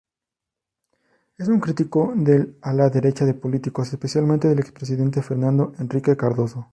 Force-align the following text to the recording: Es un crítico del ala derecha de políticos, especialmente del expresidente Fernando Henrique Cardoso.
Es 1.37 1.47
un 1.47 1.59
crítico 1.59 2.11
del 2.15 2.57
ala 2.63 2.89
derecha 2.89 3.23
de 3.23 3.35
políticos, 3.35 3.93
especialmente 3.93 4.47
del 4.47 4.57
expresidente 4.59 5.21
Fernando 5.21 5.73
Henrique 5.77 6.17
Cardoso. 6.17 6.69